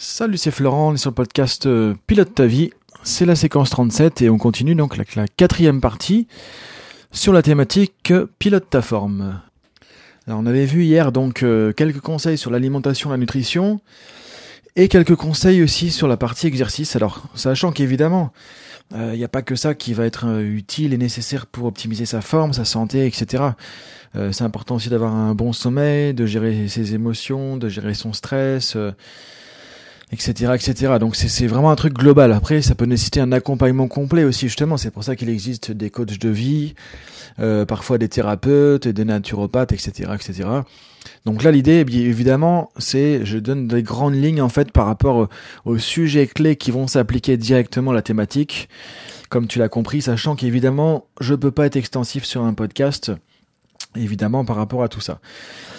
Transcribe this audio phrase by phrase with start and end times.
[0.00, 2.70] Salut, c'est Florent, on est sur le podcast euh, Pilote ta vie.
[3.02, 6.28] C'est la séquence 37 et on continue donc la, la quatrième partie
[7.10, 9.40] sur la thématique euh, Pilote ta forme.
[10.28, 13.80] Alors, on avait vu hier donc euh, quelques conseils sur l'alimentation, la nutrition
[14.76, 16.94] et quelques conseils aussi sur la partie exercice.
[16.94, 18.32] Alors, sachant qu'évidemment,
[18.94, 22.20] il n'y a pas que ça qui va être utile et nécessaire pour optimiser sa
[22.20, 23.42] forme, sa santé, etc.
[24.14, 28.78] c'est important aussi d'avoir un bon sommeil, de gérer ses émotions, de gérer son stress
[30.12, 30.94] etc., etc.
[30.98, 32.32] Donc c'est vraiment un truc global.
[32.32, 34.76] Après, ça peut nécessiter un accompagnement complet aussi, justement.
[34.76, 36.74] C'est pour ça qu'il existe des coachs de vie,
[37.40, 40.48] euh, parfois des thérapeutes, des naturopathes, etc., etc.
[41.24, 45.28] Donc là, l'idée, évidemment, c'est, je donne des grandes lignes en fait par rapport
[45.64, 48.68] aux sujets clés qui vont s'appliquer directement à la thématique.
[49.28, 53.12] Comme tu l'as compris, sachant qu'évidemment, je peux pas être extensif sur un podcast
[53.96, 55.20] évidemment par rapport à tout ça.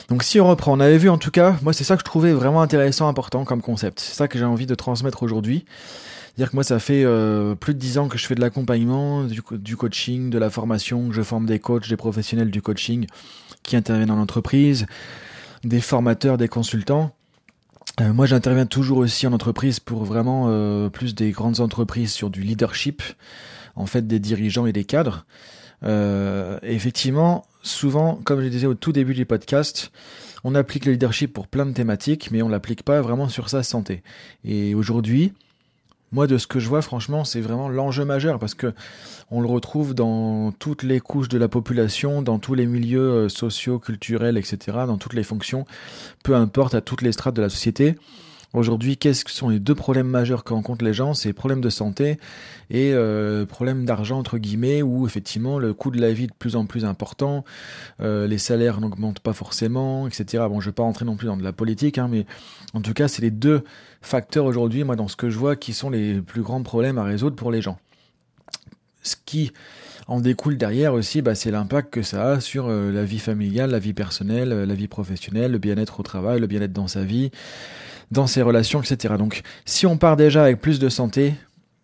[0.09, 2.05] Donc si on reprend, on avait vu en tout cas, moi c'est ça que je
[2.05, 3.99] trouvais vraiment intéressant, important comme concept.
[3.99, 5.65] C'est ça que j'ai envie de transmettre aujourd'hui.
[6.37, 9.23] Dire que moi ça fait euh, plus de dix ans que je fais de l'accompagnement,
[9.23, 13.07] du, coaching, de la formation, que je forme des coachs, des professionnels du coaching
[13.63, 14.85] qui interviennent dans l'entreprise,
[15.63, 17.11] des formateurs, des consultants.
[18.01, 22.29] Euh, moi j'interviens toujours aussi en entreprise pour vraiment euh, plus des grandes entreprises sur
[22.29, 23.03] du leadership,
[23.75, 25.25] en fait des dirigeants et des cadres.
[25.83, 29.91] Euh, effectivement, souvent, comme je disais au tout début du podcast,
[30.43, 33.63] on applique le leadership pour plein de thématiques, mais on l'applique pas vraiment sur sa
[33.63, 34.03] santé.
[34.45, 35.33] Et aujourd'hui,
[36.11, 38.73] moi, de ce que je vois, franchement, c'est vraiment l'enjeu majeur parce que
[39.29, 43.29] on le retrouve dans toutes les couches de la population, dans tous les milieux euh,
[43.29, 44.57] sociaux, culturels, etc.,
[44.87, 45.65] dans toutes les fonctions,
[46.23, 47.95] peu importe à toutes les strates de la société.
[48.53, 51.13] Aujourd'hui, qu'est-ce que sont les deux problèmes majeurs que rencontrent les gens?
[51.13, 52.17] C'est problèmes de santé
[52.71, 56.33] et euh, problèmes d'argent entre guillemets, où effectivement le coût de la vie est de
[56.33, 57.45] plus en plus important,
[58.01, 60.45] euh, les salaires n'augmentent pas forcément, etc.
[60.49, 62.25] Bon, je vais pas rentrer non plus dans de la politique, hein, mais
[62.73, 63.63] en tout cas, c'est les deux
[64.01, 67.03] facteurs aujourd'hui, moi, dans ce que je vois, qui sont les plus grands problèmes à
[67.03, 67.77] résoudre pour les gens.
[69.03, 69.51] Ce qui
[70.07, 73.69] en découle derrière aussi, bah, c'est l'impact que ça a sur euh, la vie familiale,
[73.69, 77.29] la vie personnelle, la vie professionnelle, le bien-être au travail, le bien-être dans sa vie
[78.11, 79.15] dans ses relations, etc.
[79.17, 81.35] Donc si on part déjà avec plus de santé,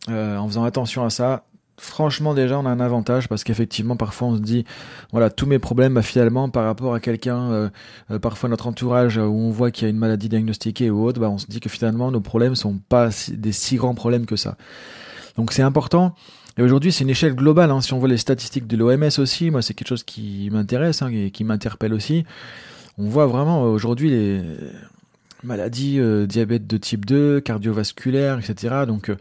[0.09, 1.45] euh, en faisant attention à ça,
[1.77, 4.65] franchement déjà on a un avantage parce qu'effectivement parfois on se dit
[5.11, 7.69] voilà tous mes problèmes bah, finalement par rapport à quelqu'un euh,
[8.11, 11.19] euh, parfois notre entourage où on voit qu'il y a une maladie diagnostiquée ou autre
[11.19, 14.37] bah, on se dit que finalement nos problèmes sont pas des si grands problèmes que
[14.37, 14.55] ça
[15.37, 16.15] donc c'est important
[16.57, 17.81] et aujourd'hui c'est une échelle globale hein.
[17.81, 21.09] si on voit les statistiques de l'OMS aussi moi c'est quelque chose qui m'intéresse hein,
[21.11, 22.23] et qui m'interpelle aussi
[22.97, 24.41] on voit vraiment aujourd'hui les
[25.45, 28.83] maladie, euh, diabète de type 2, cardiovasculaire, etc.
[28.87, 29.17] Donc, euh,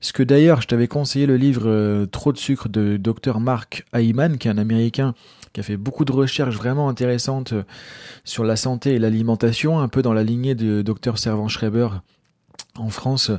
[0.00, 3.84] ce que d'ailleurs, je t'avais conseillé le livre euh, Trop de sucre de Dr Mark
[3.94, 5.14] Hyman, qui est un Américain
[5.52, 7.54] qui a fait beaucoup de recherches vraiment intéressantes
[8.22, 11.88] sur la santé et l'alimentation, un peu dans la lignée de Dr Servan Schreiber
[12.76, 13.30] en France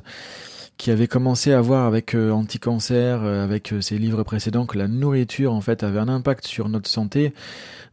[0.80, 5.54] qui avait commencé à voir avec euh, Anti-Cancer, avec ses livres précédents, que la nourriture
[5.54, 7.34] en fait avait un impact sur notre santé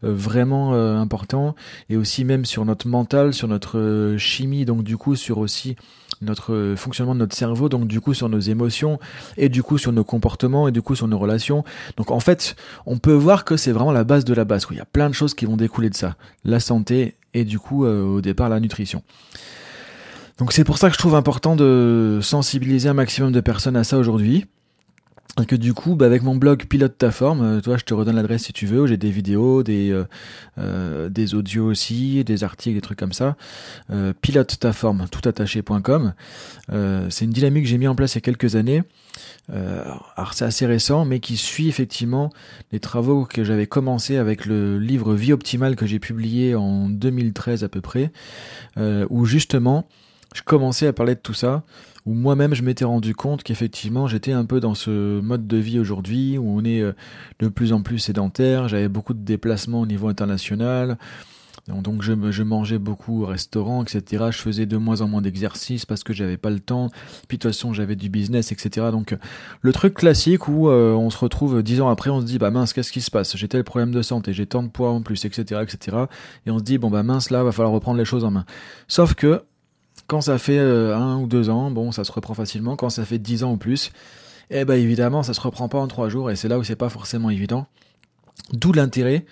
[0.05, 1.55] euh, vraiment euh, important
[1.89, 5.77] et aussi même sur notre mental, sur notre euh, chimie, donc du coup sur aussi
[6.21, 8.99] notre fonctionnement de notre cerveau, donc du coup sur nos émotions
[9.37, 11.65] et du coup sur nos comportements et du coup sur nos relations.
[11.97, 14.67] Donc en fait, on peut voir que c'est vraiment la base de la base.
[14.71, 17.59] Il y a plein de choses qui vont découler de ça, la santé et du
[17.59, 19.03] coup au départ la nutrition.
[20.39, 23.85] Donc c'est pour ça que je trouve important de sensibiliser un maximum de personnes à
[23.85, 24.47] ça aujourd'hui.
[25.39, 27.93] Et que du coup, bah avec mon blog Pilote ta forme, euh, toi, je te
[27.93, 30.05] redonne l'adresse si tu veux, où j'ai des vidéos, des euh,
[30.59, 33.37] euh, des audios aussi, des articles, des trucs comme ça.
[33.91, 36.15] Euh, pilote ta forme, toutattaché.com.
[36.73, 38.83] Euh, c'est une dynamique que j'ai mis en place il y a quelques années.
[39.53, 42.31] alors c'est assez récent, mais qui suit effectivement
[42.73, 47.63] les travaux que j'avais commencé avec le livre Vie optimale que j'ai publié en 2013
[47.63, 48.11] à peu près,
[49.11, 49.87] où justement
[50.37, 51.63] je commençais à parler de tout ça,
[52.05, 55.79] où moi-même je m'étais rendu compte qu'effectivement j'étais un peu dans ce mode de vie
[55.79, 56.93] aujourd'hui, où on est euh,
[57.39, 60.99] de plus en plus sédentaire, j'avais beaucoup de déplacements au niveau international,
[61.69, 64.27] donc je, mangeais beaucoup au restaurant, etc.
[64.31, 66.91] Je faisais de moins en moins d'exercices parce que j'avais pas le temps.
[67.27, 68.89] Puis de toute façon j'avais du business, etc.
[68.93, 69.17] Donc
[69.63, 72.53] le truc classique où euh, on se retrouve dix ans après, on se dit bah
[72.53, 73.37] mince qu'est-ce qui se passe?
[73.37, 75.97] J'ai tel problème de santé, j'ai tant de poids en plus, etc., etc.
[76.47, 78.45] Et on se dit bon bah mince là va falloir reprendre les choses en main.
[78.87, 79.43] Sauf que
[80.07, 82.77] quand ça fait euh, un ou deux ans, bon, ça se reprend facilement.
[82.77, 83.93] Quand ça fait dix ans ou plus,
[84.51, 86.77] eh ben évidemment, ça se reprend pas en trois jours, et c'est là où c'est
[86.77, 87.67] pas forcément évident.
[88.53, 89.25] D'où l'intérêt,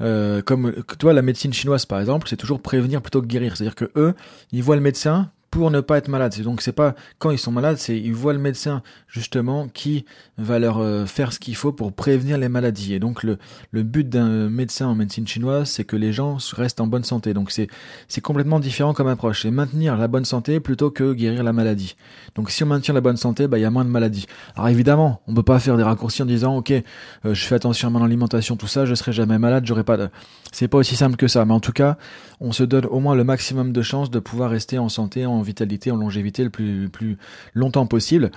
[0.00, 3.56] euh, comme toi, la médecine chinoise par exemple, c'est toujours prévenir plutôt que guérir.
[3.56, 4.14] C'est-à-dire que eux,
[4.52, 6.40] ils voient le médecin pour ne pas être malade.
[6.42, 10.04] Donc c'est pas quand ils sont malades, c'est ils voient le médecin justement qui
[10.38, 12.94] va leur euh, faire ce qu'il faut pour prévenir les maladies.
[12.94, 13.38] Et donc le,
[13.72, 17.34] but d'un médecin en médecine chinoise, c'est que les gens restent en bonne santé.
[17.34, 19.42] Donc c'est complètement différent comme approche.
[19.42, 21.96] C'est maintenir la bonne santé plutôt que guérir la maladie.
[22.36, 24.26] Donc si on maintient la bonne santé, bah il y a moins de maladies.
[24.54, 26.82] Alors évidemment, on peut pas faire des raccourcis en disant ok, euh,
[27.24, 30.08] je fais attention à mon alimentation, tout ça, je serai jamais malade, j'aurai pas de.
[30.52, 31.44] C'est pas aussi simple que ça.
[31.44, 31.96] Mais en tout cas,
[32.40, 35.90] on se donne au moins le maximum de chances de pouvoir rester en santé, vitalité,
[35.90, 37.18] en longévité le plus, plus
[37.54, 38.30] longtemps possible.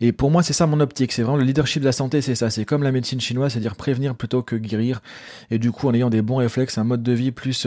[0.00, 1.12] Et pour moi, c'est ça mon optique.
[1.12, 2.50] C'est vraiment le leadership de la santé, c'est ça.
[2.50, 5.00] C'est comme la médecine chinoise, c'est-à-dire prévenir plutôt que guérir.
[5.50, 7.66] Et du coup, en ayant des bons réflexes, un mode de vie plus,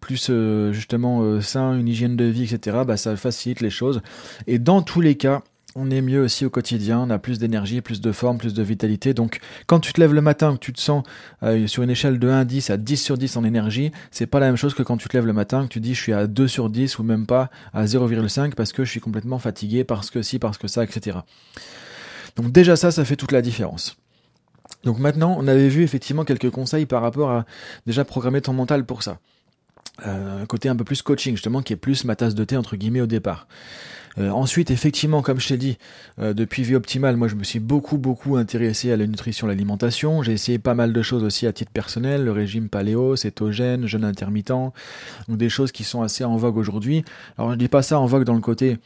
[0.00, 2.78] plus euh, justement euh, sain, une hygiène de vie, etc.
[2.86, 4.02] Bah, ça facilite les choses.
[4.46, 5.42] Et dans tous les cas,
[5.74, 8.62] on est mieux aussi au quotidien, on a plus d'énergie, plus de forme, plus de
[8.62, 9.14] vitalité.
[9.14, 11.02] Donc quand tu te lèves le matin, que tu te sens
[11.42, 14.26] euh, sur une échelle de 1 à 10 à 10 sur 10 en énergie, c'est
[14.26, 16.02] pas la même chose que quand tu te lèves le matin, que tu dis je
[16.02, 19.38] suis à 2 sur 10 ou même pas à 0,5 parce que je suis complètement
[19.38, 21.18] fatigué, parce que si, parce que ça, etc.
[22.36, 23.96] Donc déjà ça, ça fait toute la différence.
[24.84, 27.46] Donc maintenant, on avait vu effectivement quelques conseils par rapport à
[27.86, 29.18] déjà programmer ton mental pour ça.
[30.06, 32.76] Euh, côté un peu plus coaching justement qui est plus ma tasse de thé entre
[32.76, 33.46] guillemets au départ.
[34.18, 35.78] Euh, ensuite, effectivement, comme je t'ai dit,
[36.18, 40.22] euh, depuis Vie Optimale, moi je me suis beaucoup beaucoup intéressé à la nutrition, l'alimentation.
[40.22, 44.04] J'ai essayé pas mal de choses aussi à titre personnel, le régime paléo, cétogène, jeûne
[44.04, 44.52] intermittent,
[45.28, 47.04] donc des choses qui sont assez en vogue aujourd'hui.
[47.38, 48.78] Alors je dis pas ça en vogue dans le côté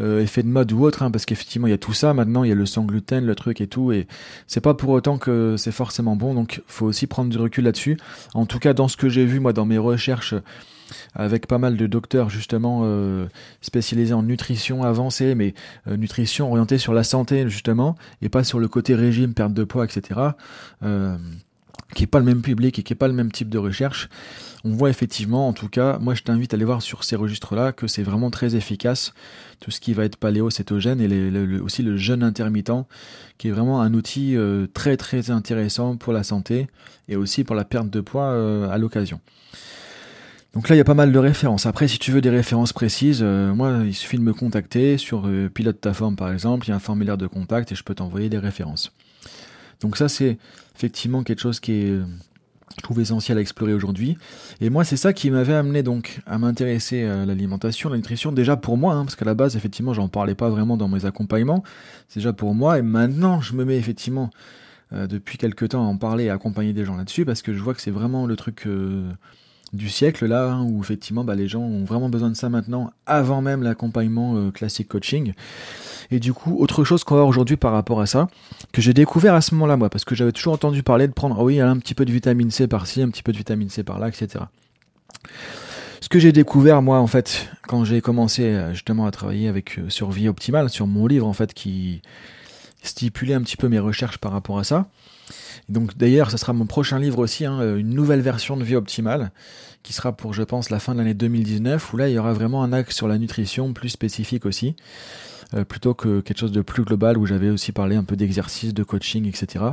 [0.00, 2.44] euh, effet de mode ou autre, hein, parce qu'effectivement il y a tout ça maintenant,
[2.44, 4.06] il y a le sans gluten, le truc et tout, et
[4.46, 7.96] c'est pas pour autant que c'est forcément bon, donc faut aussi prendre du recul là-dessus.
[8.34, 10.34] En tout cas, dans ce que j'ai vu moi dans mes recherches
[11.14, 13.26] avec pas mal de docteurs justement euh,
[13.60, 15.54] spécialisés en nutrition avancée, mais
[15.88, 19.64] euh, nutrition orientée sur la santé justement, et pas sur le côté régime, perte de
[19.64, 20.20] poids, etc.
[20.82, 21.16] Euh,
[21.94, 24.08] qui est pas le même public et qui est pas le même type de recherche,
[24.64, 27.72] on voit effectivement, en tout cas, moi je t'invite à aller voir sur ces registres-là
[27.72, 29.12] que c'est vraiment très efficace,
[29.60, 32.86] tout ce qui va être paléo-cétogène et aussi le jeûne intermittent,
[33.38, 34.36] qui est vraiment un outil
[34.72, 36.66] très très intéressant pour la santé
[37.08, 38.32] et aussi pour la perte de poids
[38.72, 39.20] à l'occasion.
[40.54, 41.66] Donc là, il y a pas mal de références.
[41.66, 45.26] Après, si tu veux des références précises, euh, moi, il suffit de me contacter sur
[45.26, 46.66] euh, Pilote ta forme, par exemple.
[46.66, 48.92] Il y a un formulaire de contact et je peux t'envoyer des références.
[49.80, 50.38] Donc ça, c'est
[50.76, 52.04] effectivement quelque chose qui est, euh,
[52.76, 54.16] je trouve, essentiel à explorer aujourd'hui.
[54.60, 58.30] Et moi, c'est ça qui m'avait amené donc à m'intéresser à l'alimentation, à la nutrition.
[58.30, 61.04] Déjà pour moi, hein, parce qu'à la base, effectivement, j'en parlais pas vraiment dans mes
[61.04, 61.64] accompagnements.
[62.06, 62.78] C'est déjà pour moi.
[62.78, 64.30] Et maintenant, je me mets effectivement
[64.92, 67.60] depuis quelques temps à en parler et à accompagner des gens là-dessus parce que je
[67.60, 68.68] vois que c'est vraiment le truc
[69.72, 72.92] du siècle là hein, où effectivement bah, les gens ont vraiment besoin de ça maintenant
[73.06, 75.32] avant même l'accompagnement euh, classique coaching.
[76.10, 78.28] Et du coup autre chose qu'on voir aujourd'hui par rapport à ça
[78.72, 81.12] que j'ai découvert à ce moment là moi parce que j'avais toujours entendu parler de
[81.12, 83.70] prendre oh oui un petit peu de vitamine C par-ci un petit peu de vitamine
[83.70, 84.44] C par-là etc
[86.00, 89.78] ce que j'ai découvert moi en fait quand j'ai commencé euh, justement à travailler avec
[89.78, 92.02] euh, sur vie optimale sur mon livre en fait qui
[92.82, 94.86] stipulait un petit peu mes recherches par rapport à ça
[95.68, 99.30] donc d'ailleurs, ce sera mon prochain livre aussi, hein, une nouvelle version de Vie Optimale,
[99.82, 102.32] qui sera pour, je pense, la fin de l'année 2019, où là, il y aura
[102.32, 104.74] vraiment un axe sur la nutrition plus spécifique aussi,
[105.54, 108.74] euh, plutôt que quelque chose de plus global, où j'avais aussi parlé un peu d'exercice,
[108.74, 109.64] de coaching, etc.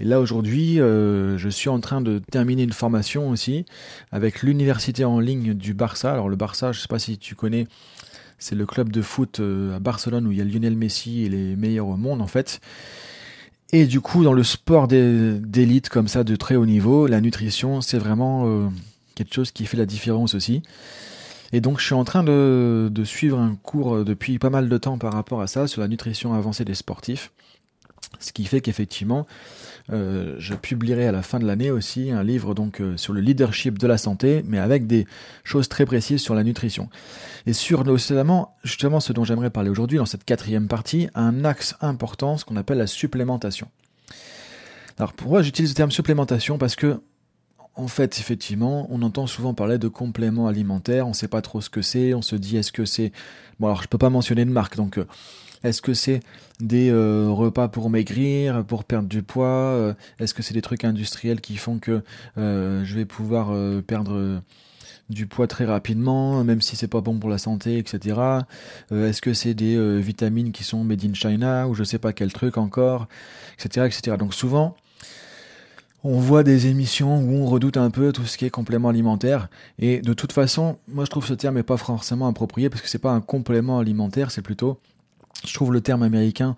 [0.00, 3.64] Et là aujourd'hui, euh, je suis en train de terminer une formation aussi
[4.10, 6.12] avec l'université en ligne du Barça.
[6.12, 7.68] Alors le Barça, je sais pas si tu connais,
[8.38, 11.28] c'est le club de foot euh, à Barcelone où il y a Lionel Messi et
[11.28, 12.60] les meilleurs au monde en fait.
[13.72, 17.80] Et du coup, dans le sport d'élite comme ça, de très haut niveau, la nutrition,
[17.80, 18.68] c'est vraiment euh,
[19.14, 20.62] quelque chose qui fait la différence aussi.
[21.54, 24.78] Et donc, je suis en train de, de, suivre un cours depuis pas mal de
[24.78, 27.30] temps par rapport à ça, sur la nutrition avancée des sportifs.
[28.20, 29.26] Ce qui fait qu'effectivement,
[29.90, 33.20] euh, je publierai à la fin de l'année aussi un livre donc euh, sur le
[33.20, 35.06] leadership de la santé, mais avec des
[35.44, 36.88] choses très précises sur la nutrition.
[37.46, 41.74] Et sur notamment justement ce dont j'aimerais parler aujourd'hui dans cette quatrième partie, un axe
[41.80, 43.68] important, ce qu'on appelle la supplémentation.
[44.98, 46.58] Alors pourquoi j'utilise le terme supplémentation?
[46.58, 47.00] Parce que
[47.74, 51.62] en fait, effectivement, on entend souvent parler de compléments alimentaires, on ne sait pas trop
[51.62, 53.12] ce que c'est, on se dit est-ce que c'est...
[53.58, 55.06] Bon alors je peux pas mentionner de marque, donc euh,
[55.64, 56.20] est-ce que c'est
[56.60, 60.84] des euh, repas pour maigrir, pour perdre du poids euh, Est-ce que c'est des trucs
[60.84, 62.02] industriels qui font que
[62.38, 63.52] euh, je vais pouvoir
[63.82, 64.42] perdre
[65.10, 68.20] du poids très rapidement, même si c'est pas bon pour la santé, etc.
[68.90, 72.32] Est-ce que c'est des vitamines qui sont made in China ou je sais pas quel
[72.32, 73.08] truc encore,
[73.58, 74.16] etc., etc.
[74.18, 74.76] Donc souvent,
[76.04, 79.48] on voit des émissions où on redoute un peu tout ce qui est complément alimentaire.
[79.78, 82.88] Et de toute façon, moi je trouve ce terme n'est pas forcément approprié parce que
[82.88, 84.78] c'est pas un complément alimentaire, c'est plutôt
[85.46, 86.56] je trouve le terme américain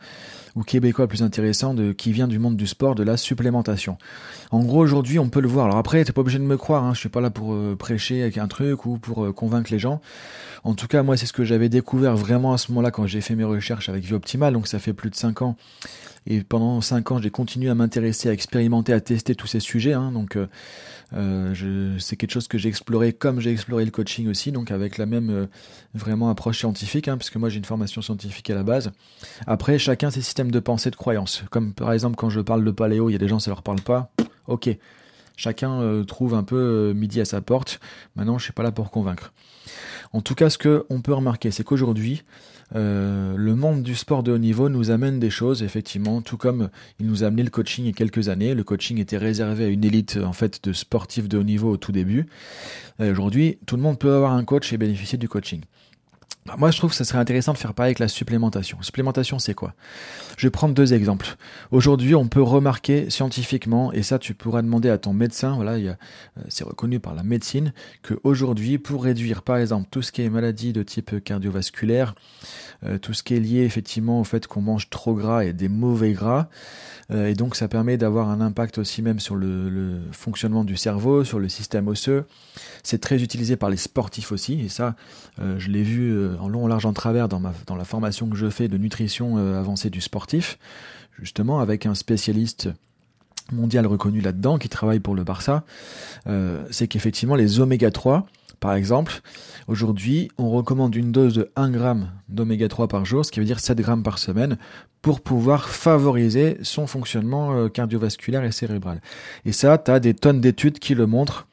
[0.56, 3.98] ou québécois plus intéressant qui vient du monde du sport, de la supplémentation.
[4.50, 5.66] En gros, aujourd'hui, on peut le voir.
[5.66, 7.74] Alors après, t'es pas obligé de me croire, hein, je suis pas là pour euh,
[7.76, 10.00] prêcher avec un truc ou pour euh, convaincre les gens.
[10.62, 13.20] En tout cas, moi, c'est ce que j'avais découvert vraiment à ce moment-là quand j'ai
[13.20, 15.56] fait mes recherches avec Vie Optimale, donc ça fait plus de 5 ans.
[16.26, 19.92] Et pendant 5 ans, j'ai continué à m'intéresser, à expérimenter, à tester tous ces sujets.
[19.92, 20.46] Hein, donc euh,
[21.14, 24.98] euh, c'est quelque chose que j'ai exploré comme j'ai exploré le coaching aussi, donc avec
[24.98, 25.46] la même euh,
[25.94, 28.92] vraiment approche scientifique, hein, puisque moi j'ai une formation scientifique à la base.
[29.46, 31.44] Après, chacun ses systèmes de pensée, de croyance.
[31.50, 33.62] Comme par exemple quand je parle de paléo, il y a des gens ça leur
[33.62, 34.10] parle pas.
[34.46, 34.68] Ok,
[35.36, 37.80] chacun euh, trouve un peu midi à sa porte.
[38.16, 39.32] Maintenant, je suis pas là pour convaincre.
[40.12, 42.22] En tout cas, ce que on peut remarquer, c'est qu'aujourd'hui,
[42.74, 46.70] euh, le monde du sport de haut niveau nous amène des choses, effectivement, tout comme
[46.98, 48.54] il nous a amené le coaching il y a quelques années.
[48.54, 51.76] Le coaching était réservé à une élite en fait de sportifs de haut niveau au
[51.76, 52.26] tout début.
[53.00, 55.62] Aujourd'hui, tout le monde peut avoir un coach et bénéficier du coaching.
[56.46, 58.76] Bah, moi, je trouve que ce serait intéressant de faire pareil avec la supplémentation.
[58.82, 59.72] Supplémentation, c'est quoi?
[60.36, 61.36] Je vais prendre deux exemples.
[61.70, 65.94] Aujourd'hui, on peut remarquer scientifiquement, et ça, tu pourras demander à ton médecin, voilà, euh,
[66.48, 67.72] c'est reconnu par la médecine,
[68.02, 72.14] que aujourd'hui, pour réduire, par exemple, tout ce qui est maladie de type cardiovasculaire,
[72.84, 75.68] euh, tout ce qui est lié effectivement au fait qu'on mange trop gras et des
[75.68, 76.48] mauvais gras,
[77.10, 80.76] euh, et donc ça permet d'avoir un impact aussi même sur le, le, fonctionnement du
[80.76, 82.26] cerveau, sur le système osseux.
[82.82, 84.94] C'est très utilisé par les sportifs aussi, et ça,
[85.38, 88.68] je l'ai vu en long, en large, en travers dans, la formation que je fais
[88.68, 90.58] de nutrition euh, avancée du sportif,
[91.18, 92.68] justement avec un spécialiste
[93.52, 95.64] mondial reconnu là-dedans qui travaille pour le Barça,
[96.26, 98.26] euh, c'est qu'effectivement les oméga 3,
[98.60, 99.20] par exemple,
[99.68, 101.78] aujourd'hui on recommande une dose de 1 g
[102.28, 104.56] d'oméga 3 par jour, ce qui veut dire 7 grammes par semaine,
[105.02, 109.02] pour pouvoir favoriser son fonctionnement euh, cardiovasculaire et cérébral.
[109.44, 111.46] Et ça, tu as des tonnes d'études qui le montrent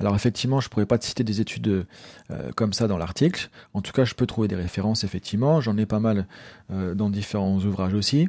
[0.00, 1.86] alors effectivement, je pourrais pas te citer des études
[2.30, 3.50] euh, comme ça dans l'article.
[3.74, 5.60] En tout cas, je peux trouver des références effectivement.
[5.60, 6.26] J'en ai pas mal
[6.72, 8.28] euh, dans différents ouvrages aussi,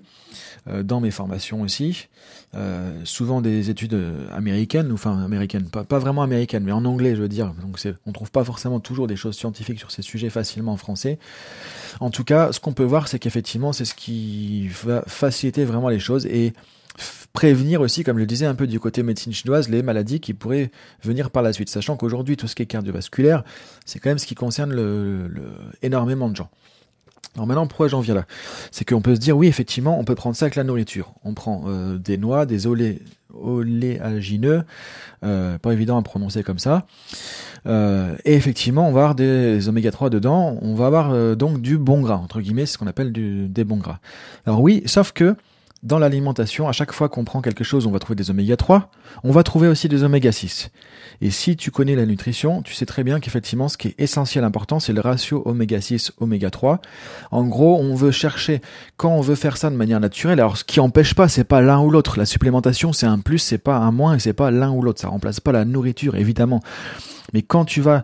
[0.68, 2.08] euh, dans mes formations aussi.
[3.04, 4.00] souvent des études
[4.32, 7.54] américaines, ou enfin américaines, pas, pas vraiment américaines, mais en anglais, je veux dire.
[7.62, 11.18] Donc on trouve pas forcément toujours des choses scientifiques sur ces sujets facilement en français.
[12.00, 15.90] En tout cas, ce qu'on peut voir, c'est qu'effectivement, c'est ce qui va faciliter vraiment
[15.90, 16.54] les choses et
[17.34, 20.34] prévenir aussi, comme je le disais un peu du côté médecine chinoise, les maladies qui
[20.34, 20.72] pourraient
[21.04, 23.44] venir par la suite, sachant qu'aujourd'hui tout ce qui est cardiovasculaire,
[23.86, 25.30] c'est quand même ce qui concerne le,
[25.82, 26.50] énormément de gens.
[27.36, 28.26] Alors maintenant, pourquoi j'en viens là?
[28.70, 31.16] C'est qu'on peut se dire, oui, effectivement, on peut prendre ça avec la nourriture.
[31.24, 33.02] On prend euh, des noix, des olé
[33.34, 34.64] oléagineux,
[35.24, 36.86] euh, pas évident à prononcer comme ça.
[37.66, 40.60] Euh, et effectivement, on va avoir des oméga 3 dedans.
[40.62, 43.78] On va avoir donc du bon gras, entre guillemets, ce qu'on appelle du, des bons
[43.78, 43.98] gras.
[44.46, 45.36] Alors oui, sauf que
[45.84, 48.90] dans l'alimentation, à chaque fois qu'on prend quelque chose, on va trouver des oméga 3,
[49.26, 50.72] on va trouver aussi des oméga 6.
[51.22, 54.46] Et si tu connais la nutrition, tu sais très bien qu'effectivement, ce qui est essentiel
[54.46, 56.80] important, c'est le ratio oméga 6, oméga 3.
[57.32, 58.62] En gros, on veut chercher,
[58.96, 61.62] quand on veut faire ça de manière naturelle, alors ce qui empêche pas, c'est pas
[61.62, 62.18] l'un ou l'autre.
[62.18, 65.02] La supplémentation, c'est un plus, c'est pas un moins, et c'est pas l'un ou l'autre.
[65.02, 66.62] Ça remplace pas la nourriture, évidemment.
[67.34, 68.04] Mais quand tu vas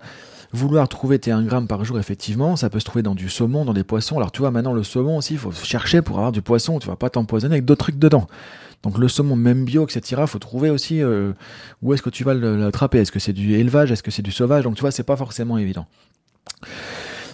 [0.51, 3.65] vouloir trouver tes 1 gramme par jour, effectivement, ça peut se trouver dans du saumon,
[3.65, 4.17] dans des poissons.
[4.17, 6.87] Alors tu vois, maintenant le saumon aussi, il faut chercher pour avoir du poisson, tu
[6.87, 8.27] vas pas t'empoisonner avec d'autres trucs dedans.
[8.83, 11.33] Donc le saumon, même bio, etc., faut trouver aussi euh,
[11.81, 12.99] où est-ce que tu vas l'attraper?
[12.99, 14.63] Est-ce que c'est du élevage, est-ce que c'est du sauvage?
[14.63, 15.85] Donc tu vois, c'est pas forcément évident.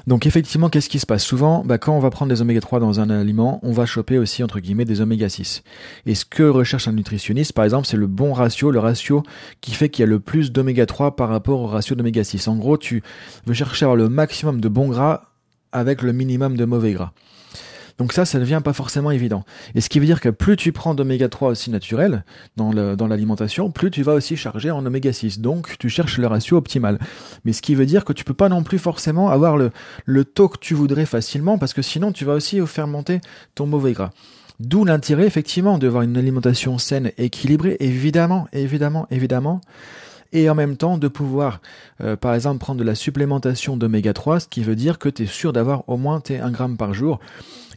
[0.07, 2.79] Donc effectivement, qu'est-ce qui se passe Souvent, bah, quand on va prendre des oméga 3
[2.79, 5.63] dans un aliment, on va choper aussi entre guillemets des oméga 6.
[6.05, 9.23] Et ce que recherche un nutritionniste, par exemple, c'est le bon ratio, le ratio
[9.61, 12.47] qui fait qu'il y a le plus d'oméga 3 par rapport au ratio d'oméga 6.
[12.47, 13.01] En gros, tu
[13.47, 15.23] veux chercher à avoir le maximum de bons gras
[15.71, 17.11] avec le minimum de mauvais gras.
[17.97, 19.45] Donc ça, ça ne devient pas forcément évident.
[19.73, 22.25] Et ce qui veut dire que plus tu prends d'oméga 3 aussi naturel
[22.57, 25.39] dans l'alimentation, plus tu vas aussi charger en oméga 6.
[25.39, 26.99] Donc tu cherches le ratio optimal.
[27.45, 29.71] Mais ce qui veut dire que tu peux pas non plus forcément avoir le,
[30.05, 33.21] le taux que tu voudrais facilement, parce que sinon tu vas aussi faire monter
[33.55, 34.11] ton mauvais gras.
[34.59, 39.61] D'où l'intérêt effectivement d'avoir une alimentation saine, équilibrée, évidemment, évidemment, évidemment
[40.35, 41.61] et en même temps de pouvoir,
[42.01, 45.23] euh, par exemple, prendre de la supplémentation d'oméga 3, ce qui veut dire que tu
[45.23, 47.19] es sûr d'avoir au moins tes 1 gramme par jour.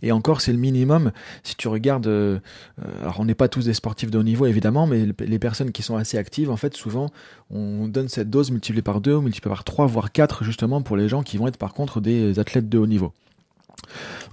[0.03, 1.13] Et encore, c'est le minimum.
[1.45, 2.39] Si tu regardes, euh,
[2.85, 5.71] euh, alors on n'est pas tous des sportifs de haut niveau évidemment, mais les personnes
[5.71, 7.11] qui sont assez actives, en fait, souvent,
[7.51, 10.97] on donne cette dose multipliée par 2 ou multipliée par 3, voire 4, justement pour
[10.97, 13.13] les gens qui vont être par contre des athlètes de haut niveau.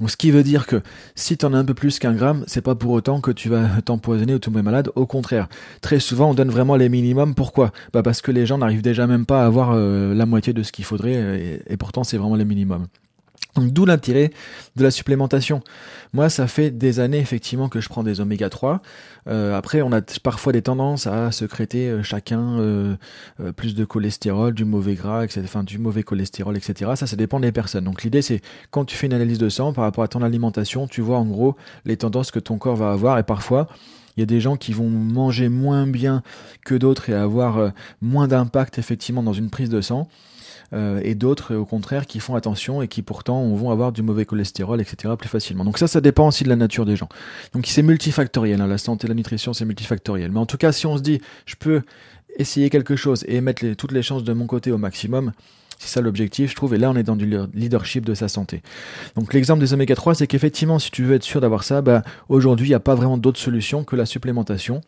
[0.08, 0.82] Ce qui veut dire que
[1.16, 3.50] si tu en as un peu plus qu'un gramme, c'est pas pour autant que tu
[3.50, 4.92] vas t'empoisonner ou tomber malade.
[4.96, 5.48] Au contraire,
[5.82, 7.36] très souvent on donne vraiment les minimums.
[7.36, 7.72] Pourquoi?
[7.94, 10.64] Bah parce que les gens n'arrivent déjà même pas à avoir euh, la moitié de
[10.64, 12.88] ce qu'il faudrait, et, et pourtant c'est vraiment les minimums.
[13.58, 14.32] D'où l'intérêt
[14.76, 15.62] de la supplémentation.
[16.14, 18.82] Moi, ça fait des années effectivement que je prends des oméga 3.
[19.28, 22.96] Euh, après, on a parfois des tendances à secréter euh, chacun euh,
[23.56, 26.92] plus de cholestérol, du mauvais gras, etc., enfin du mauvais cholestérol, etc.
[26.96, 27.86] Ça, ça dépend des personnes.
[27.86, 30.88] Donc l'idée, c'est quand tu fais une analyse de sang par rapport à ton alimentation,
[30.88, 33.18] tu vois en gros les tendances que ton corps va avoir.
[33.20, 33.68] Et parfois,
[34.18, 36.24] il y a des gens qui vont manger moins bien
[36.66, 40.08] que d'autres et avoir moins d'impact effectivement dans une prise de sang.
[40.74, 44.26] Euh, et d'autres au contraire qui font attention et qui pourtant vont avoir du mauvais
[44.26, 45.14] cholestérol, etc.
[45.18, 45.64] plus facilement.
[45.64, 47.10] Donc ça, ça dépend aussi de la nature des gens.
[47.54, 50.32] Donc c'est multifactoriel, hein, la santé, la nutrition, c'est multifactoriel.
[50.32, 51.84] Mais en tout cas, si on se dit, je peux
[52.38, 55.32] essayer quelque chose et mettre toutes les chances de mon côté au maximum,
[55.80, 58.62] c'est ça l'objectif, je trouve, et là on est dans du leadership de sa santé.
[59.16, 62.04] Donc l'exemple des oméga 3, c'est qu'effectivement, si tu veux être sûr d'avoir ça, bah,
[62.30, 64.82] aujourd'hui, il n'y a pas vraiment d'autre solution que la supplémentation.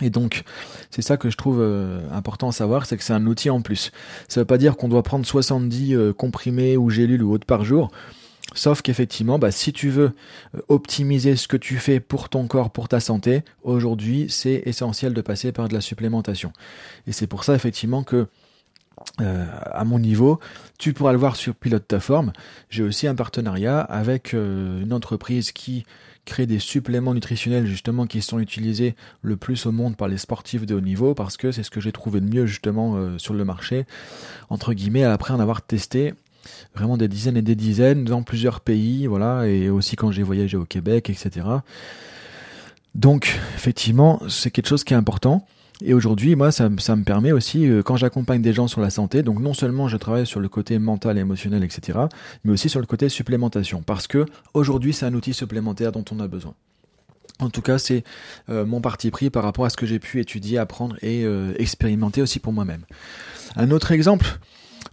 [0.00, 0.42] Et donc,
[0.90, 3.60] c'est ça que je trouve euh, important à savoir, c'est que c'est un outil en
[3.60, 3.92] plus.
[4.28, 7.46] Ça ne veut pas dire qu'on doit prendre 70 euh, comprimés ou gélules ou autres
[7.46, 7.90] par jour.
[8.54, 10.12] Sauf qu'effectivement, bah, si tu veux
[10.54, 15.14] euh, optimiser ce que tu fais pour ton corps, pour ta santé, aujourd'hui, c'est essentiel
[15.14, 16.52] de passer par de la supplémentation.
[17.06, 18.26] Et c'est pour ça, effectivement, que
[19.18, 20.40] à mon niveau,
[20.78, 22.32] tu pourras le voir sur Pilote ta forme.
[22.70, 25.84] J'ai aussi un partenariat avec une entreprise qui
[26.24, 30.66] créer des suppléments nutritionnels justement qui sont utilisés le plus au monde par les sportifs
[30.66, 33.34] de haut niveau parce que c'est ce que j'ai trouvé de mieux justement euh, sur
[33.34, 33.86] le marché.
[34.48, 36.14] Entre guillemets après en avoir testé
[36.74, 40.56] vraiment des dizaines et des dizaines dans plusieurs pays voilà et aussi quand j'ai voyagé
[40.56, 41.46] au Québec etc
[42.96, 45.46] donc effectivement c'est quelque chose qui est important
[45.84, 49.22] et aujourd'hui, moi, ça, me permet aussi, euh, quand j'accompagne des gens sur la santé,
[49.22, 51.98] donc non seulement je travaille sur le côté mental, émotionnel, etc.,
[52.44, 56.20] mais aussi sur le côté supplémentation, parce que aujourd'hui, c'est un outil supplémentaire dont on
[56.20, 56.54] a besoin.
[57.40, 58.04] En tout cas, c'est
[58.50, 61.54] euh, mon parti pris par rapport à ce que j'ai pu étudier, apprendre et euh,
[61.58, 62.82] expérimenter aussi pour moi-même.
[63.56, 64.38] Un autre exemple,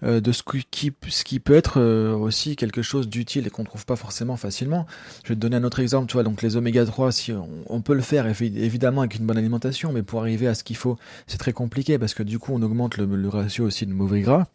[0.03, 3.95] euh, de ce qui, peut être euh, aussi quelque chose d'utile et qu'on trouve pas
[3.95, 4.85] forcément facilement.
[5.23, 7.33] Je vais te donner un autre exemple, tu vois, donc les oméga 3, si
[7.67, 10.75] on, peut le faire évidemment avec une bonne alimentation, mais pour arriver à ce qu'il
[10.75, 14.21] faut, c'est très compliqué parce que du coup on augmente le, ratio aussi de mauvais
[14.21, 14.47] gras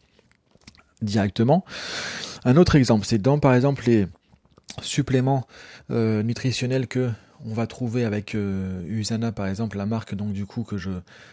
[1.03, 1.65] directement.
[2.45, 4.07] Un autre exemple, c'est dans par exemple les
[4.83, 5.47] suppléments
[5.91, 7.11] euh, nutritionnels que
[7.45, 10.91] on va trouver avec euh, Usana par exemple la marque donc du coup que je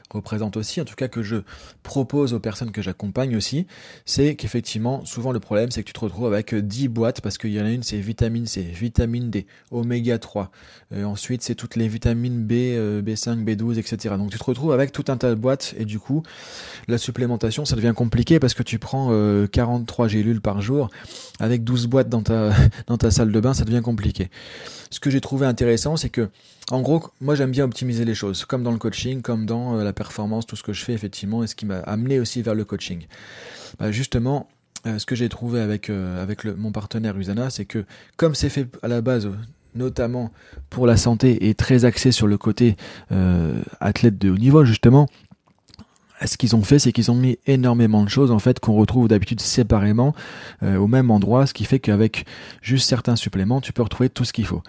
[0.10, 1.38] représente aussi, en tout cas que je
[1.84, 3.66] propose aux personnes que j'accompagne aussi,
[4.06, 7.52] c'est qu'effectivement souvent le problème c'est que tu te retrouves avec 10 boîtes parce qu'il
[7.52, 10.52] y en a une c'est vitamine C, vitamine D, oméga 3,
[10.94, 14.16] euh, ensuite c'est toutes les vitamines B, B5, B12 etc.
[14.18, 16.24] Donc tu te retrouves avec tout un tas de boîtes et du coup
[16.88, 19.08] la supplémentation ça devient compliqué parce que tu prends
[19.52, 20.90] 43 euh, gélules par jour
[21.40, 22.52] avec 12 boîtes dans ta,
[22.88, 24.30] dans ta salle de bain ça devient compliqué.
[24.92, 26.30] Ce que j'ai trouvé intéressant c'est que,
[26.70, 29.84] en gros, moi j'aime bien optimiser les choses, comme dans le coaching, comme dans euh,
[29.84, 32.54] la performance, tout ce que je fais effectivement, et ce qui m'a amené aussi vers
[32.54, 33.08] le coaching.
[33.80, 34.50] Bah, justement,
[34.86, 37.86] euh, ce que j'ai trouvé avec, euh, avec mon partenaire Usana, c'est que
[38.18, 39.30] comme c'est fait à la base
[39.74, 40.32] notamment
[40.70, 42.76] pour la santé et très axé sur le côté
[43.80, 45.08] athlète de haut niveau justement,
[46.28, 49.08] ce qu'ils ont fait, c'est qu'ils ont mis énormément de choses en fait qu'on retrouve
[49.08, 50.14] d'habitude séparément
[50.62, 52.26] au même endroit, ce qui fait qu'avec
[52.62, 54.62] juste certains suppléments, tu peux retrouver tout ce qu'il faut.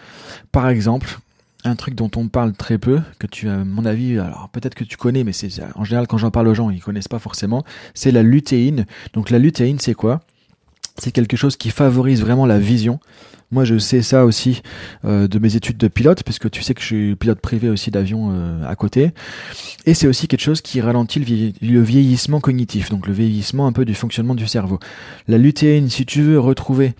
[0.50, 1.18] Par exemple,
[1.64, 4.84] un truc dont on parle très peu, que tu, à mon avis, alors peut-être que
[4.84, 7.64] tu connais, mais c'est en général quand j'en parle aux gens, ils connaissent pas forcément,
[7.94, 8.86] c'est la lutéine.
[9.12, 10.22] Donc la lutéine, c'est quoi?
[10.98, 12.98] C'est quelque chose qui favorise vraiment la vision.
[13.52, 14.62] Moi, je sais ça aussi
[15.04, 17.90] euh, de mes études de pilote, puisque tu sais que je suis pilote privé aussi
[17.90, 19.12] d'avion euh, à côté.
[19.86, 21.20] Et c'est aussi quelque chose qui ralentit
[21.60, 24.80] le, vieillissement cognitif, donc le vieillissement un peu du fonctionnement du cerveau.
[25.28, 26.94] La lutéine, si tu veux retrouver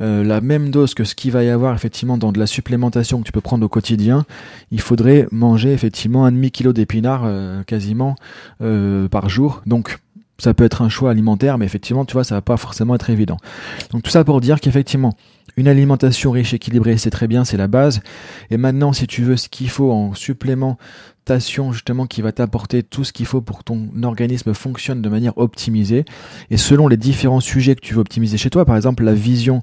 [0.00, 3.20] euh, la même dose que ce qu'il va y avoir effectivement dans de la supplémentation
[3.20, 4.24] que tu peux prendre au quotidien,
[4.70, 8.16] il faudrait manger effectivement un demi kilo d'épinards euh, quasiment
[8.60, 9.62] euh, par jour.
[9.66, 9.98] Donc
[10.40, 13.10] ça peut être un choix alimentaire, mais effectivement, tu vois, ça va pas forcément être
[13.10, 13.38] évident.
[13.90, 15.14] Donc tout ça pour dire qu'effectivement,
[15.56, 18.00] une alimentation riche, équilibrée, c'est très bien, c'est la base.
[18.50, 23.02] Et maintenant, si tu veux ce qu'il faut en supplémentation, justement, qui va t'apporter tout
[23.02, 26.04] ce qu'il faut pour que ton organisme fonctionne de manière optimisée,
[26.50, 29.62] et selon les différents sujets que tu veux optimiser chez toi, par exemple la vision,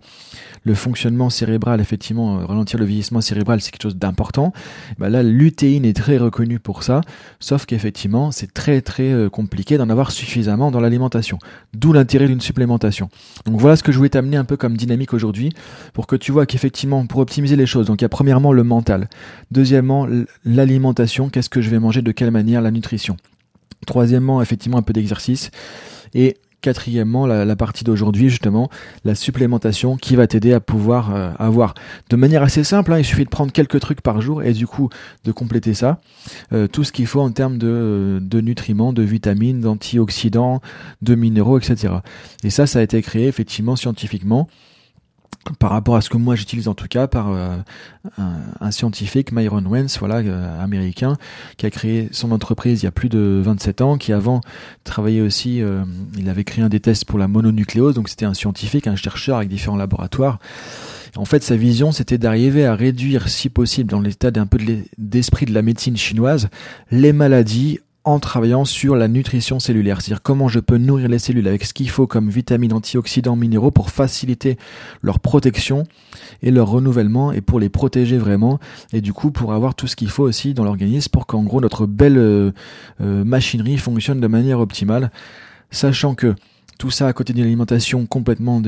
[0.65, 4.51] le fonctionnement cérébral, effectivement, euh, ralentir le vieillissement cérébral, c'est quelque chose d'important.
[4.97, 7.01] Bah là, l'utéine est très reconnue pour ça,
[7.39, 11.38] sauf qu'effectivement, c'est très très euh, compliqué d'en avoir suffisamment dans l'alimentation.
[11.73, 13.10] D'où l'intérêt d'une supplémentation.
[13.45, 15.51] Donc voilà ce que je voulais t'amener un peu comme dynamique aujourd'hui,
[15.93, 18.63] pour que tu vois qu'effectivement, pour optimiser les choses, donc il y a premièrement le
[18.63, 19.08] mental,
[19.51, 20.08] deuxièmement
[20.43, 23.17] l'alimentation, qu'est-ce que je vais manger, de quelle manière, la nutrition.
[23.86, 25.51] Troisièmement, effectivement, un peu d'exercice.
[26.15, 28.71] Et quatrièmement, la, partie d'aujourd'hui, justement,
[29.04, 31.75] la supplémentation qui va t'aider à pouvoir euh, avoir.
[32.10, 34.65] De manière assez simple, hein, il suffit de prendre quelques trucs par jour et du
[34.65, 34.89] coup
[35.25, 35.99] de compléter ça,
[36.54, 40.60] euh, tout ce qu'il faut en termes de, de nutriments, de vitamines, d'antioxydants,
[41.04, 41.93] de minéraux, etc.
[42.43, 44.47] Et ça, ça a été créé effectivement scientifiquement
[45.53, 47.58] par rapport à ce que moi j'utilise en tout cas par euh,
[48.17, 51.17] un, scientifique Myron Wentz voilà euh, américain
[51.58, 54.41] qui a créé son entreprise il y a plus de 27 ans qui avant
[54.84, 55.84] travaillait aussi euh,
[56.17, 59.38] il avait créé un des tests pour la mononucléose donc c'était un scientifique un chercheur
[59.38, 60.39] avec différents laboratoires.
[61.15, 64.58] En fait sa vision c'était d'arriver à réduire si possible dans l'état d'un peu
[64.97, 66.49] d'esprit de la médecine chinoise
[66.91, 71.48] les maladies en travaillant sur la nutrition cellulaire, c'est-à-dire comment je peux nourrir les cellules
[71.48, 74.58] avec ce qu'il faut comme vitamines, antioxydants, minéraux pour faciliter
[75.02, 75.84] leur protection
[76.44, 78.60] et leur renouvellement et pour les protéger vraiment
[78.94, 81.62] et du coup pour avoir tout ce qu'il faut aussi dans l'organisme pour qu'en gros
[81.62, 82.52] notre belle euh,
[83.02, 85.12] euh, machinerie fonctionne de manière optimale,
[85.72, 86.36] sachant que
[86.77, 88.61] tout ça à côté d'une alimentation complètement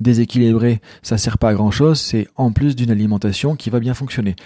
[0.00, 3.94] déséquilibrée, ça sert pas à grand chose, c'est en plus d'une alimentation qui va bien
[3.94, 4.36] fonctionner.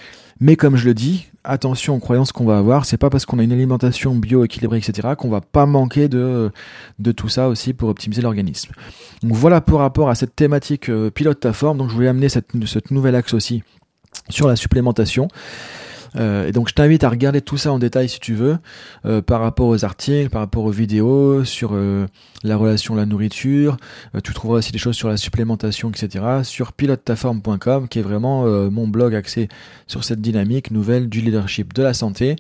[0.40, 3.38] Mais comme je le dis, attention aux croyances qu'on va avoir, c'est pas parce qu'on
[3.38, 6.50] a une alimentation bio équilibrée, etc., qu'on va pas manquer de,
[7.16, 8.72] tout ça aussi pour optimiser l'organisme.
[9.22, 12.28] Donc voilà pour rapport à cette thématique euh, pilote ta forme, donc je voulais amener
[12.28, 13.62] cette, cette nouvelle axe aussi
[14.28, 15.28] sur la supplémentation.
[16.16, 18.59] Euh, et donc je t'invite à regarder tout ça en détail si tu veux,
[19.05, 22.07] euh, par rapport aux articles, par rapport aux vidéos, sur euh,
[22.42, 23.77] la relation à la nourriture.
[24.22, 26.24] tu trouveras aussi des choses sur la supplémentation, etc.
[26.42, 29.48] sur pilotetaforme.com, qui est vraiment mon blog axé
[29.87, 32.37] sur cette dynamique nouvelle du leadership de la santé.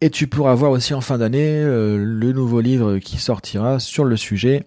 [0.00, 4.16] Et tu pourras voir aussi en fin d'année le nouveau livre qui sortira sur le
[4.16, 4.64] sujet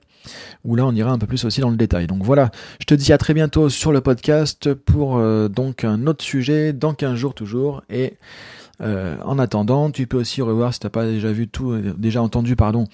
[0.63, 2.08] où là on ira un peu plus aussi dans le détail.
[2.08, 6.08] Donc voilà, je te dis à très bientôt sur le podcast pour euh, donc un
[6.08, 8.13] autre sujet dans 15 jours toujours et
[8.80, 12.21] euh, en attendant, tu peux aussi revoir si t'as pas déjà vu tout, euh, déjà
[12.21, 12.86] entendu pardon,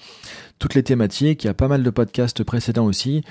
[0.58, 1.44] toutes les thématiques.
[1.44, 3.22] Il y a pas mal de podcasts précédents aussi,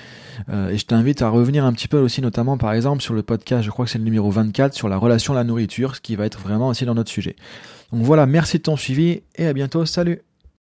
[0.52, 3.64] et je t'invite à revenir un petit peu aussi, notamment par exemple sur le podcast,
[3.64, 6.14] je crois que c'est le numéro 24 sur la relation à la nourriture, ce qui
[6.14, 7.34] va être vraiment aussi dans notre sujet.
[7.92, 9.84] Donc voilà, merci de ton suivi et à bientôt.
[9.84, 10.22] Salut.